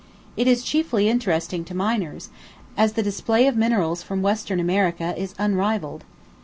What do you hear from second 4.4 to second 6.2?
America is unrivalled.